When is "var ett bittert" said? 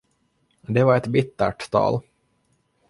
0.83-1.71